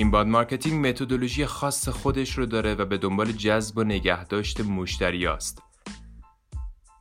inbound 0.00 0.28
marketing 0.28 0.86
متدولوژی 0.86 1.46
خاص 1.46 1.88
خودش 1.88 2.38
رو 2.38 2.46
داره 2.46 2.74
و 2.74 2.84
به 2.84 2.98
دنبال 2.98 3.32
جذب 3.32 3.78
و 3.78 3.84
نگهداشت 3.84 4.60
مشتری 4.60 5.26
است. 5.26 5.62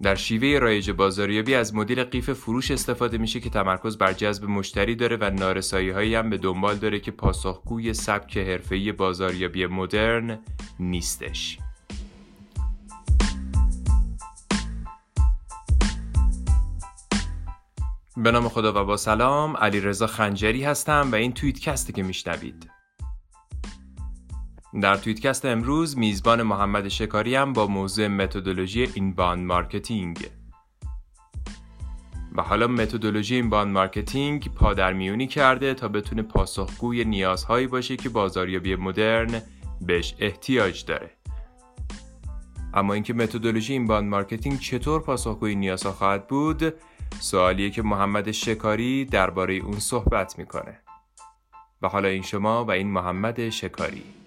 در 0.01 0.15
شیوه 0.15 0.60
رایج 0.60 0.91
بازاریابی 0.91 1.55
از 1.55 1.75
مدل 1.75 2.04
قیف 2.04 2.29
فروش 2.33 2.71
استفاده 2.71 3.17
میشه 3.17 3.39
که 3.39 3.49
تمرکز 3.49 3.97
بر 3.97 4.13
جذب 4.13 4.46
مشتری 4.46 4.96
داره 4.96 5.17
و 5.21 5.29
نارسایی 5.29 5.89
هایی 5.89 6.15
هم 6.15 6.29
به 6.29 6.38
دنبال 6.38 6.75
داره 6.75 6.99
که 6.99 7.12
پاسخگوی 7.12 7.93
سبک 7.93 8.38
حرفه‌ای 8.38 8.92
بازاریابی 8.92 9.66
مدرن 9.66 10.39
نیستش. 10.79 11.57
به 18.17 18.31
نام 18.31 18.49
خدا 18.49 18.81
و 18.81 18.85
با 18.85 18.97
سلام 18.97 19.57
علی 19.57 19.79
رضا 19.79 20.07
خنجری 20.07 20.63
هستم 20.63 21.09
و 21.11 21.16
این 21.16 21.34
توییتکسته 21.34 21.93
که 21.93 22.03
میشنوید 22.03 22.78
در 24.79 24.95
توییتکست 24.95 25.45
امروز 25.45 25.97
میزبان 25.97 26.43
محمد 26.43 26.87
شکاری 26.87 27.35
هم 27.35 27.53
با 27.53 27.67
موضوع 27.67 28.07
متدولوژی 28.07 28.83
inbound 28.93 29.45
marketing 29.45 30.27
و 32.35 32.41
حالا 32.41 32.67
متدولوژی 32.67 33.35
inbound 33.35 33.73
marketing 33.73 34.53
پادرمیونی 34.55 35.27
کرده 35.27 35.73
تا 35.73 35.87
بتونه 35.87 36.21
پاسخگوی 36.21 37.05
نیازهایی 37.05 37.67
باشه 37.67 37.95
که 37.95 38.09
بازاریابی 38.09 38.75
مدرن 38.75 39.41
بهش 39.81 40.15
احتیاج 40.20 40.85
داره. 40.85 41.11
اما 42.73 42.93
اینکه 42.93 43.13
متدولوژی 43.13 43.73
inbound 43.73 44.09
marketing 44.09 44.59
چطور 44.59 45.01
پاسخگوی 45.01 45.55
نیازها 45.55 45.91
خواهد 45.91 46.27
بود 46.27 46.73
سوالیه 47.20 47.70
که 47.70 47.81
محمد 47.81 48.31
شکاری 48.31 49.05
درباره 49.05 49.53
اون 49.53 49.79
صحبت 49.79 50.39
می‌کنه. 50.39 50.79
و 51.82 51.87
حالا 51.87 52.07
این 52.07 52.21
شما 52.21 52.65
و 52.65 52.71
این 52.71 52.91
محمد 52.91 53.49
شکاری. 53.49 54.18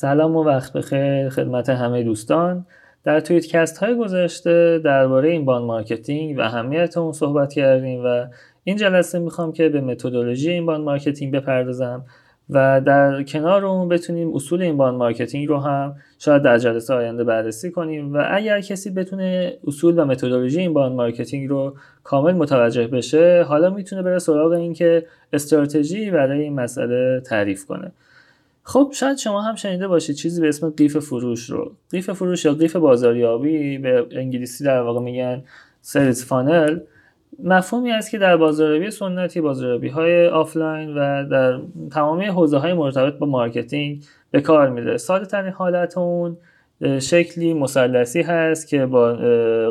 سلام 0.00 0.36
و 0.36 0.44
وقت 0.44 0.72
بخیر 0.72 1.28
خدمت 1.28 1.68
همه 1.68 2.02
دوستان. 2.02 2.66
در 3.04 3.20
cast 3.20 3.78
های 3.78 3.96
گذشته 3.96 4.80
درباره 4.84 5.30
inbound 5.30 5.64
marketing 5.64 6.38
و 6.38 6.40
اهمیت 6.40 6.96
اون 6.96 7.12
صحبت 7.12 7.52
کردیم 7.52 8.04
و 8.04 8.26
این 8.64 8.76
جلسه 8.76 9.18
می‌خوام 9.18 9.52
که 9.52 9.68
به 9.68 9.80
متدولوژی 9.80 10.50
inbound 10.50 10.84
marketing 10.84 11.34
بپردازم 11.34 12.04
و 12.50 12.80
در 12.80 13.22
کنار 13.22 13.64
اون 13.64 13.88
بتونیم 13.88 14.34
اصول 14.34 14.62
inbound 14.62 14.94
marketing 14.94 15.48
رو 15.48 15.58
هم 15.58 15.96
شاید 16.18 16.42
در 16.42 16.58
جلسه 16.58 16.94
آینده 16.94 17.24
بررسی 17.24 17.70
کنیم 17.70 18.14
و 18.14 18.24
اگر 18.30 18.60
کسی 18.60 18.90
بتونه 18.90 19.52
اصول 19.66 19.98
و 19.98 20.04
متدولوژی 20.04 20.60
inbound 20.60 20.96
marketing 20.96 21.48
رو 21.48 21.76
کامل 22.04 22.32
متوجه 22.32 22.86
بشه 22.86 23.44
حالا 23.48 23.70
می‌تونه 23.70 24.02
بره 24.02 24.18
سراغ 24.18 24.52
این 24.52 24.72
که 24.72 25.06
استراتژی 25.32 26.10
برای 26.10 26.42
این 26.42 26.54
مسئله 26.54 27.20
تعریف 27.20 27.66
کنه. 27.66 27.92
خب 28.68 28.90
شاید 28.94 29.16
شما 29.18 29.42
هم 29.42 29.54
شنیده 29.54 29.88
باشید 29.88 30.16
چیزی 30.16 30.40
به 30.40 30.48
اسم 30.48 30.70
قیف 30.70 30.98
فروش 30.98 31.50
رو. 31.50 31.72
قیف 31.90 32.10
فروش 32.10 32.44
یا 32.44 32.54
قیف 32.54 32.76
بازاریابی 32.76 33.78
به 33.78 34.06
انگلیسی 34.12 34.64
در 34.64 34.80
واقع 34.80 35.00
میگن 35.00 35.42
sales 35.80 36.24
funnel. 36.24 36.78
مفهومی 37.44 37.92
است 37.92 38.10
که 38.10 38.18
در 38.18 38.36
بازاریابی 38.36 38.90
سنتی 38.90 39.40
بازاریابی 39.40 39.88
های 39.88 40.26
آفلاین 40.26 40.94
و 40.94 41.28
در 41.28 41.60
تمامی 41.90 42.26
حوزه 42.26 42.58
های 42.58 42.72
مرتبط 42.72 43.14
با 43.14 43.26
marketing 43.26 44.04
به 44.30 44.40
کار 44.40 44.70
میره. 44.70 44.96
ساده 44.96 45.26
ترین 45.26 45.52
حالت 45.52 45.98
اون 45.98 46.36
شکلی 46.98 47.54
مثلثی 47.54 48.22
هست 48.22 48.68
که 48.68 48.86
با 48.86 49.12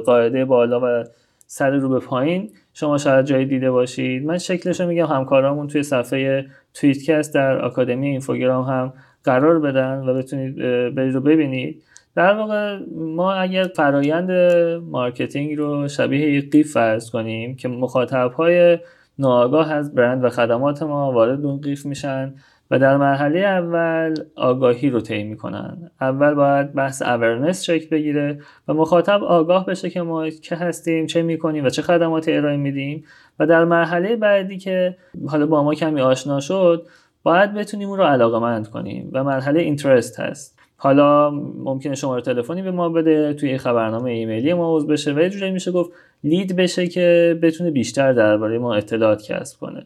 قاعده 0.05 0.45
بالا 0.45 0.79
و 0.83 1.03
سر 1.47 1.71
رو 1.71 1.89
به 1.89 1.99
پایین 1.99 2.51
شما 2.79 2.97
شاید 2.97 3.25
جایی 3.25 3.45
دیده 3.45 3.71
باشید. 3.71 4.25
من 4.25 4.37
شکلش 4.37 4.81
میگم 4.81 5.05
همکارامون 5.05 5.67
توی 5.67 5.83
صفحه 5.83 6.45
توییتکست 6.73 7.33
در 7.33 7.61
آکادمی 7.61 8.07
اینفوگرام 8.07 8.65
هم 8.65 8.93
قرار 9.23 9.59
بدن 9.59 9.99
و 9.99 10.13
بتونید 10.13 10.55
برید 10.95 11.13
رو 11.13 11.21
ببینید. 11.21 11.83
در 12.15 12.33
واقع 12.33 12.79
ما 12.95 13.33
اگر 13.33 13.63
فرایند 13.75 14.31
marketing 14.81 15.57
رو 15.57 15.87
شبیه 15.87 16.41
قیف 16.41 16.71
فرض 16.71 17.09
کنیم 17.09 17.55
که 17.55 17.67
مخاطب 17.67 18.31
های 18.31 18.79
ناآگاه 19.19 19.71
از 19.71 19.95
برند 19.95 20.23
و 20.23 20.29
خدمات 20.29 20.83
ما 20.83 21.11
وارد 21.11 21.45
اون 21.45 21.61
قیف 21.61 21.85
میشن 21.85 22.33
و 22.71 22.79
در 22.79 22.97
مرحله 22.97 23.39
اول 23.39 24.15
آگاهی 24.35 24.89
رو 24.89 25.01
طی 25.01 25.23
می‌کنن. 25.23 25.91
اول 26.01 26.33
باید 26.33 26.73
بحث 26.73 27.01
awareness 27.01 27.63
شکل 27.63 27.89
بگیره 27.89 28.39
و 28.67 28.73
مخاطب 28.73 29.23
آگاه 29.23 29.65
بشه 29.65 29.89
که 29.89 30.01
ما 30.01 30.29
که 30.29 30.55
هستیم 30.55 31.05
چه 31.05 31.21
می‌کنیم 31.21 31.65
و 31.65 31.69
چه 31.69 31.81
خدماتی 31.81 32.33
ارائه 32.33 32.57
میدیم. 32.57 33.03
و 33.39 33.47
در 33.47 33.65
مرحله 33.65 34.15
بعدی 34.15 34.57
که 34.57 34.97
حالا 35.27 35.45
با 35.45 35.63
ما 35.63 35.73
کمی 35.73 36.01
آشنا 36.01 36.39
شد 36.39 36.85
باید 37.23 37.53
بتونیم 37.53 37.89
اون 37.89 37.97
رو 37.97 38.03
علاقه 38.03 38.39
مند 38.39 38.67
کنیم 38.67 39.09
و 39.13 39.23
مرحله 39.23 39.59
اینترست 39.59 40.19
هست. 40.19 40.59
حالا 40.77 41.29
ممکنه 41.63 41.95
شماره 41.95 42.21
تلفنی 42.21 42.61
به 42.61 42.71
ما 42.71 42.89
بده 42.89 43.33
توی 43.33 43.57
خبرنامه 43.57 44.11
ایمیلی 44.11 44.53
ما 44.53 44.75
عضو 44.75 44.87
بشه 44.87 45.13
و 45.13 45.19
یه 45.19 45.51
میشه 45.51 45.71
گفت 45.71 45.91
لید 46.23 46.55
بشه 46.55 46.87
که 46.87 47.39
بتونه 47.41 47.71
بیشتر 47.71 48.13
درباره 48.13 48.57
ما 48.57 48.75
اطلاعات 48.75 49.23
کسب 49.23 49.59
کنه. 49.59 49.85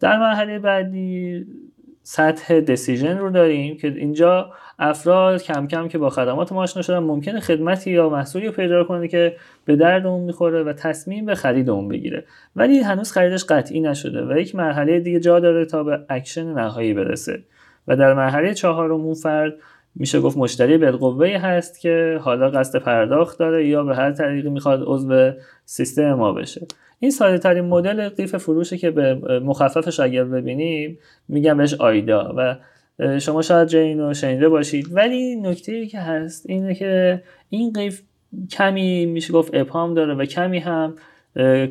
در 0.00 0.18
مرحله 0.18 0.58
بعدی 0.58 1.46
سطح 2.02 2.60
دسیژن 2.60 3.18
رو 3.18 3.30
داریم 3.30 3.76
که 3.76 3.88
اینجا 3.88 4.52
افراد 4.78 5.42
کم 5.42 5.66
کم 5.66 5.88
که 5.88 5.98
با 5.98 6.10
خدمات 6.10 6.52
ما 6.52 6.62
آشنا 6.62 6.82
شدن 6.82 6.98
ممکنه 6.98 7.40
خدمتی 7.40 7.90
یا 7.90 8.08
محصولی 8.08 8.46
رو 8.46 8.52
پیدا 8.52 8.84
کنه 8.84 9.08
که 9.08 9.36
به 9.64 9.76
درد 9.76 10.06
اون 10.06 10.20
می‌خوره 10.20 10.62
و 10.62 10.72
تصمیم 10.72 11.26
به 11.26 11.34
خرید 11.34 11.70
اون 11.70 11.88
بگیره. 11.88 12.24
ولی 12.56 12.78
هنوز 12.78 13.12
خریدش 13.12 13.44
قطعی 13.44 13.80
نشده 13.80 14.26
و 14.26 14.38
یک 14.38 14.54
مرحله 14.54 15.00
دیگه 15.00 15.20
جا 15.20 15.40
داره 15.40 15.64
تا 15.64 15.84
به 15.84 16.00
اکشن 16.08 16.52
نهایی 16.52 16.94
برسه 16.94 17.42
و 17.88 17.96
در 17.96 18.14
مرحله 18.14 18.54
چهارم 18.54 19.00
اون 19.00 19.14
فرد 19.14 19.54
میشه 19.94 20.20
گفت 20.20 20.36
مشتری 20.36 20.78
بالقوه 20.78 21.28
هست 21.28 21.80
که 21.80 22.18
حالا 22.20 22.50
قصد 22.50 22.78
پرداخت 22.78 23.38
داره 23.38 23.68
یا 23.68 23.84
به 23.84 23.96
هر 23.96 24.12
طریقی 24.12 24.50
می‌خواد 24.50 24.82
عضو 24.86 25.30
سیستم 25.64 26.14
ما 26.14 26.32
بشه. 26.32 26.66
این 26.98 27.10
ساده 27.10 27.38
ترین 27.38 27.64
مدل 27.64 28.08
قیف 28.08 28.36
فروشه 28.36 28.76
که 28.76 28.90
به 28.90 29.14
مخففش 29.38 30.00
اگر 30.00 30.24
ببینیم 30.24 30.98
میگم 31.28 31.56
بهش 31.56 31.74
آیدا 31.74 32.34
و 32.36 32.56
شما 33.18 33.42
شاید 33.42 33.68
جای 33.68 33.82
اینو 33.82 34.14
شنیده 34.14 34.48
باشید. 34.48 34.86
ولی 34.92 35.36
نکته 35.36 35.86
که 35.86 35.98
هست 35.98 36.50
اینه 36.50 36.74
که 36.74 37.22
این 37.48 37.72
قیف 37.72 38.02
کمی 38.50 39.06
میشه 39.06 39.32
گفت 39.32 39.54
ابهام 39.54 39.94
داره 39.94 40.14
و 40.14 40.24
کمی 40.24 40.58
هم 40.58 40.94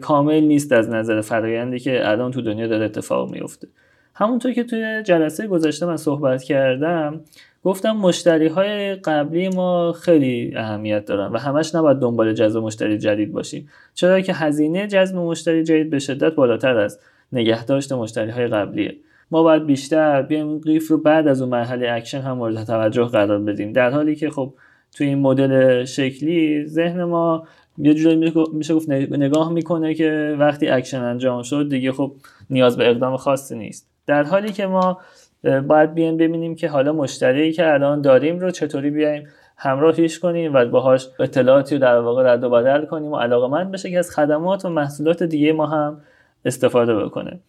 کامل 0.02 0.40
نیست 0.40 0.72
از 0.72 0.90
نظر 0.90 1.22
فرایندی 1.22 1.80
که 1.80 2.10
الان 2.10 2.32
تو 2.32 2.42
دنیا 2.42 2.68
داره 2.68 2.86
اتفاق 2.86 3.32
میفته. 3.32 3.68
همونطور 4.16 4.52
که 4.52 4.64
توی 4.64 5.04
جلسه 5.06 5.48
گذشته 5.48 5.86
من 5.86 5.98
صحبت 5.98 6.44
کردم 6.44 7.22
گفتم 7.64 7.92
مشتری 7.92 8.48
های 8.48 8.96
قبلی 8.96 9.50
ما 9.50 9.92
خیلی 9.92 10.54
اهمیت 10.56 11.06
دارن 11.06 11.32
و 11.32 11.38
همش 11.38 11.76
نباید 11.76 11.98
دنبال 11.98 12.34
جذب 12.34 12.60
مشتری 12.60 12.98
جدید 12.98 13.32
باشیم. 13.32 13.70
چرا 13.94 14.22
که 14.22 14.34
هزینه 14.34 14.88
جذب 14.88 15.16
مشتری 15.16 15.64
جدید 15.64 15.90
به 15.90 16.00
شدت 16.00 16.36
بالاتر 16.36 16.78
از 16.78 17.00
نگهداشت 17.34 17.92
مشتری 17.92 18.32
های 18.32 18.48
قبلیه. 18.48 18.96
ما 19.32 19.44
باید 19.44 19.66
بیشتر 19.66 20.22
بیایم 20.22 20.60
قیف 20.60 20.92
رو 20.92 20.98
بعد 20.98 21.28
از 21.28 21.42
اون 21.42 21.50
مرحله 21.50 21.92
اکشن 21.92 22.22
هم 22.22 22.38
مورد 22.38 22.64
توجه 22.64 23.06
قرار 23.06 23.40
بدیم. 23.40 23.74
در 23.74 23.90
حالی 23.90 24.16
که 24.16 24.30
خب 24.30 24.54
توی 24.96 25.08
این 25.08 25.20
مدل 25.20 25.86
شکلی 25.86 26.66
ذهن 26.66 27.04
ما 27.04 27.48
یه 27.78 27.94
جوری 27.94 28.32
میشه 28.54 28.74
گفت 28.74 28.90
نگاه 28.90 29.52
می‌کنه 29.52 29.94
که 29.94 30.36
وقتی 30.40 30.68
اکشن 30.68 31.02
انجام 31.02 31.44
شد 31.44 31.70
دیگه 31.70 31.92
خب 31.92 32.12
نیاز 32.50 32.78
به 32.78 32.90
اقدام 32.90 33.18
خاصی 33.18 33.58
نیست. 33.58 33.90
در 34.08 34.24
حالی 34.24 34.52
که 34.52 34.66
ما 34.66 35.00
باید 35.44 35.94
بیایم 35.94 36.18
ببینیم 36.18 36.56
که 36.56 36.70
حالا 36.70 36.94
مشتری 36.94 37.52
که 37.52 37.74
الان 37.74 38.02
داریم 38.02 38.40
رو 38.40 38.52
چطوری 38.52 38.90
بیایم 38.90 39.28
همراهیش 39.58 40.20
کنیم 40.20 40.54
و 40.54 40.66
باهاش 40.66 41.08
اطلاعاتی 41.20 41.76
رو 41.76 41.82
در 41.82 42.00
واقع 42.00 42.34
رد 42.34 42.44
و 42.44 42.50
بدل 42.50 42.86
کنیم 42.86 43.12
و 43.12 43.18
علاقه‌مند 43.18 43.72
بشه 43.72 43.90
که 43.90 44.00
از 44.00 44.12
خدمات 44.12 44.66
و 44.66 44.70
محصولات 44.70 45.24
دیگه 45.24 45.54
ما 45.54 45.66
هم 45.66 46.02
استفاده 46.46 46.96
بکنه. 46.96 47.40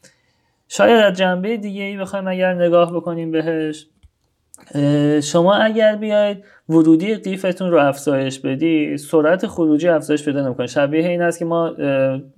شاید 0.69 1.00
از 1.05 1.19
جنبه 1.19 1.56
دیگه 1.56 1.82
ای 1.82 1.96
بخوایم 1.96 2.28
اگر 2.28 2.55
نگاه 2.55 2.96
بکنیم 2.96 3.31
بهش. 3.31 3.87
شما 5.23 5.55
اگر 5.55 5.97
بیاید 5.97 6.44
ورودی 6.69 7.14
قیفتون 7.14 7.70
رو 7.70 7.79
افزایش 7.79 8.38
بدی 8.38 8.97
سرعت 8.97 9.47
خروجی 9.47 9.88
افزایش 9.88 10.25
پیدا 10.25 10.47
نمی‌کنه. 10.47 10.67
شبیه 10.67 11.09
این 11.09 11.23
است 11.23 11.38
که 11.38 11.44
ما 11.44 11.73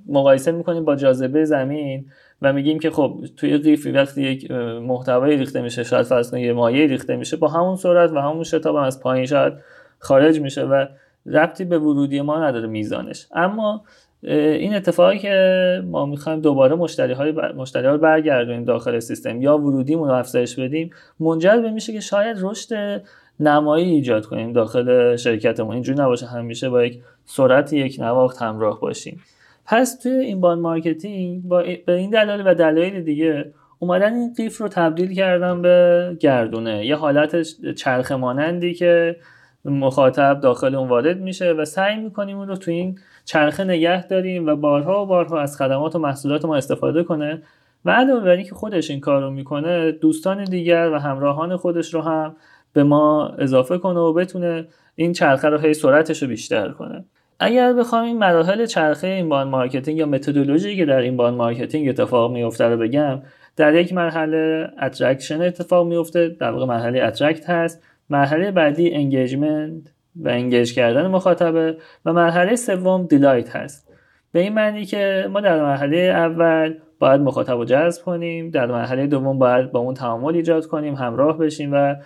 مقایسه 0.06 0.52
می‌کنیم 0.52 0.84
با 0.84 0.96
جاذبه 0.96 1.44
زمین 1.44 2.06
و 2.42 2.52
میگیم 2.52 2.78
که 2.78 2.90
خب 2.90 3.24
توی 3.36 3.58
قیفی 3.58 3.90
وقتی 3.90 4.22
یک 4.22 4.50
محتوایی 4.80 5.36
ریخته 5.36 5.62
میشه 5.62 5.84
شاید 5.84 6.06
فرض 6.06 6.34
یه 6.34 6.52
مایه 6.52 6.86
ریخته 6.86 7.16
میشه 7.16 7.36
با 7.36 7.48
همون 7.48 7.76
سرعت 7.76 8.12
و 8.12 8.18
همون 8.18 8.44
شتاب 8.44 8.76
از 8.76 9.00
پایین 9.00 9.26
شاید 9.26 9.52
خارج 9.98 10.40
میشه 10.40 10.62
و 10.62 10.86
ربطی 11.26 11.64
به 11.64 11.78
ورودی 11.78 12.20
ما 12.20 12.44
نداره 12.44 12.66
میزانش. 12.66 13.26
اما 13.34 13.84
این 14.24 14.74
اتفاقی 14.74 15.18
که 15.18 15.82
ما 15.86 16.06
می‌خوایم 16.06 16.40
دوباره 16.40 16.74
مشتری 16.74 17.12
های 17.12 17.32
مشتری 17.32 17.86
ها 17.86 17.96
برگردونیم 17.96 18.64
داخل 18.64 18.98
سیستم 18.98 19.42
یا 19.42 19.58
ورودیمون 19.58 20.08
رو 20.08 20.14
افزایش 20.14 20.58
بدیم 20.58 20.90
منجر 21.20 21.56
به 21.56 21.70
میشه 21.70 21.92
که 21.92 22.00
شاید 22.00 22.36
رشد 22.40 23.02
نمایی 23.40 23.90
ایجاد 23.90 24.26
کنیم 24.26 24.52
داخل 24.52 25.16
شرکتمون. 25.16 25.74
اینجوری 25.74 25.98
نباشه 25.98 26.26
همیشه 26.26 26.68
با 26.68 26.84
یک 26.84 26.98
سرعت 27.24 27.72
یک 27.72 27.96
نواخت 28.00 28.42
همراه 28.42 28.80
باشیم. 28.80 29.20
پس 29.66 29.98
توی 29.98 30.12
inbound 30.12 30.62
marketing 30.62 31.42
با 31.42 31.62
به 31.86 31.92
این 31.92 32.10
دلایل 32.10 32.42
و 32.46 32.54
دلایل 32.54 33.02
دیگه 33.02 33.52
اومدن 33.78 34.14
این 34.14 34.34
قیف 34.36 34.60
رو 34.60 34.68
تبدیل 34.68 35.14
کردن 35.14 35.62
به 35.62 36.16
گردونه. 36.20 36.86
یه 36.86 36.96
حالت 36.96 37.42
چرخ 37.74 38.12
مانندی 38.12 38.74
که 38.74 39.16
مخاطب 39.64 40.40
داخل 40.40 40.74
اون 40.74 40.88
وارد 40.88 41.20
میشه 41.20 41.52
و 41.52 41.64
سعی 41.64 41.96
می‌کنیم 41.96 42.38
اون 42.38 42.48
رو 42.48 42.56
تو 42.56 42.70
این 42.70 42.98
چرخه 43.24 43.64
نگه 43.64 44.06
داریم 44.06 44.46
و 44.46 44.56
بارها 44.56 45.02
و 45.02 45.06
بارها 45.06 45.40
از 45.40 45.56
خدمات 45.56 45.96
و 45.96 45.98
محصولات 45.98 46.44
ما 46.44 46.56
استفاده 46.56 47.02
کنه. 47.02 47.42
و 47.84 47.90
علاوه 47.90 48.24
بر 48.24 48.42
که 48.42 48.54
خودش 48.54 48.90
این 48.90 49.00
کار 49.00 49.22
رو 49.22 49.30
می‌کنه 49.30 49.92
دوستان 49.92 50.44
دیگر 50.44 50.90
و 50.90 50.98
همراهان 50.98 51.56
خودش 51.56 51.94
رو 51.94 52.00
هم 52.00 52.36
به 52.72 52.84
ما 52.84 53.28
اضافه 53.38 53.78
کنه 53.78 54.00
و 54.00 54.12
بتونه 54.12 54.66
این 54.94 55.12
چرخه 55.12 55.48
رو 55.48 55.58
هی 55.58 55.74
سرعتش 55.74 56.22
رو 56.22 56.28
بیشتر 56.28 56.68
کنه. 56.68 57.04
اگر 57.40 57.72
بخوام 57.72 58.04
این 58.04 58.18
مراحل 58.18 58.66
چرخه 58.66 59.06
inbound 59.06 59.48
marketing 59.48 59.98
یا 59.98 60.06
متدولوژی 60.06 60.76
که 60.76 60.84
در 60.84 60.98
inbound 60.98 61.34
marketing 61.34 61.88
اتفاق 61.88 62.32
میفته 62.32 62.64
رو 62.64 62.76
بگم 62.76 63.22
در 63.56 63.74
یک 63.74 63.92
مرحله 63.92 64.70
attraction 64.82 65.42
اتفاق 65.42 65.86
میفته 65.86 66.28
در 66.28 66.50
واقع 66.50 66.66
مرحله 66.66 67.02
attract 67.02 67.50
هست. 67.50 67.82
مرحله 68.10 68.50
بعدی 68.50 68.94
engagement 68.94 69.82
و 70.16 70.28
engage 70.28 70.74
کردن 70.74 71.06
مخاطبه 71.06 71.76
و 72.04 72.12
مرحله 72.12 72.56
سوم 72.56 73.06
delight 73.06 73.56
هست. 73.56 73.92
به 74.32 74.40
این 74.40 74.52
معنی 74.52 74.84
که 74.84 75.28
ما 75.32 75.40
در 75.40 75.62
مرحله 75.62 75.96
اول 75.96 76.74
باید 76.98 77.20
مخاطب 77.20 77.52
رو 77.52 77.64
جذب 77.64 78.02
کنیم 78.02 78.50
در 78.50 78.66
مرحله 78.66 79.06
دوم 79.06 79.38
باید 79.38 79.72
با 79.72 79.80
اون 79.80 79.94
تعامل 79.94 80.34
ایجاد 80.34 80.66
کنیم 80.66 80.94
همراه 80.94 81.38
بشیم 81.38 81.70
و 81.72 81.96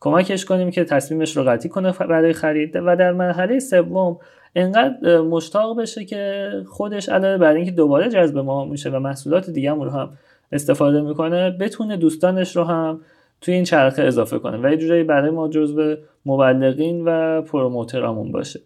کمکش 0.00 0.44
کنیم 0.44 0.70
که 0.70 0.84
تصمیمش 0.84 1.36
رو 1.36 1.42
قطعی 1.42 1.68
کنه 1.70 1.92
برای 1.92 2.32
خرید. 2.32 2.76
و 2.86 2.96
در 2.96 3.12
مرحله 3.12 3.58
سوم 3.58 4.18
انقدر 4.56 5.20
مشتاق 5.20 5.80
بشه 5.80 6.04
که 6.04 6.50
خودش 6.66 7.08
علاوه 7.08 7.38
بر 7.38 7.52
اینکه 7.52 7.70
دوباره 7.70 8.08
جذب 8.08 8.38
ما 8.38 8.64
میشه 8.64 8.90
و 8.90 8.98
محصولات 8.98 9.50
دیگه 9.50 9.70
رو 9.70 9.90
هم 9.90 10.10
استفاده 10.52 11.00
می‌کنه 11.00 11.50
بتونه 11.50 11.96
دوستانش 11.96 12.56
رو 12.56 12.64
هم 12.64 13.00
توی 13.40 13.54
این 13.54 13.64
چرخه 13.64 14.02
اضافه 14.02 14.38
کنه 14.38 14.58
و 14.58 14.70
یه 14.70 14.76
جورایی 14.76 15.02
برای 15.04 15.30
ما 15.30 15.48
جزو 15.48 15.96
مبلغین 16.26 17.04
و 17.04 17.42
promoter 17.42 18.07
امون 18.07 18.32
باشه. 18.32 18.60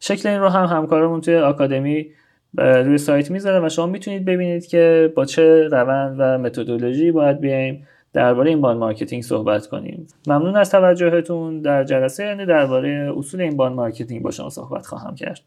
شکل 0.00 0.28
این 0.28 0.40
رو 0.40 0.48
هم 0.48 0.76
همکارمون 0.76 1.20
توی 1.20 1.36
آکادمی 1.36 2.06
روی 2.58 2.98
سایت 2.98 3.30
می‌ذاره 3.30 3.66
و 3.66 3.68
شما 3.68 3.86
می‌تونید 3.86 4.24
ببینید 4.24 4.66
که 4.66 5.12
با 5.16 5.24
چه 5.24 5.68
روند 5.68 6.16
و 6.18 6.38
متدولوژی 6.38 7.12
باید 7.12 7.40
بیایم 7.40 7.86
درباره 8.12 8.50
inbound 8.50 8.76
marketing 8.76 9.22
صحبت 9.22 9.66
کنیم. 9.66 10.06
ممنون 10.26 10.56
از 10.56 10.70
توجهتون. 10.70 11.60
در 11.60 11.84
جلسه 11.84 12.24
یعنی 12.24 12.46
درباره 12.46 13.12
اصول 13.16 13.40
inbound 13.40 13.72
marketing 13.72 14.22
با 14.22 14.30
شما 14.30 14.50
صحبت 14.50 14.86
خواهم 14.86 15.14
کرد. 15.14 15.40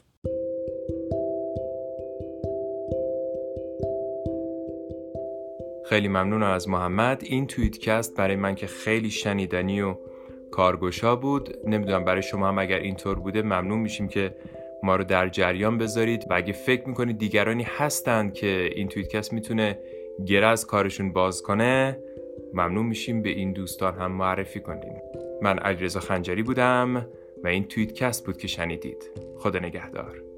خیلی 5.85 6.07
ممنون 6.07 6.43
از 6.43 6.69
محمد. 6.69 7.21
این 7.25 7.47
توییتکست 7.47 8.17
برای 8.17 8.35
من 8.35 8.55
که 8.55 8.67
خیلی 8.67 9.09
شنیدنی 9.09 9.81
و 9.81 9.95
کارگوشا 10.51 11.15
بود. 11.15 11.57
نمی‌دونم 11.67 12.05
برای 12.05 12.21
شما 12.21 12.47
هم 12.47 12.59
اگر 12.59 12.79
اینطور 12.79 13.19
بوده 13.19 13.41
ممنون 13.41 13.79
میشیم 13.79 14.07
که 14.07 14.35
ما 14.83 14.95
رو 14.95 15.03
در 15.03 15.29
جریان 15.29 15.77
بذارید 15.77 16.25
و 16.29 16.33
اگه 16.33 16.53
فکر 16.53 16.87
می‌کنید 16.87 17.17
دیگرانی 17.17 17.63
هستند 17.63 18.33
که 18.33 18.69
این 18.75 18.87
توییتکست 18.87 19.33
می‌تونه 19.33 19.79
گره 20.25 20.47
از 20.47 20.67
کارشون 20.67 21.13
باز 21.13 21.41
کنه 21.41 21.99
ممنون 22.53 22.85
میشیم. 22.85 23.21
به 23.21 23.29
این 23.29 23.53
دوستان 23.53 23.95
هم 23.95 24.11
معرفی 24.11 24.59
کنیم 24.59 25.01
من 25.41 25.59
علیرضا 25.59 25.99
خنجری 25.99 26.43
بودم 26.43 27.07
و 27.43 27.47
این 27.47 27.63
توییتکست 27.63 28.25
بود 28.25 28.37
که 28.37 28.47
شنیدید. 28.47 29.11
خدا 29.37 29.59
نگهدار. 29.59 30.32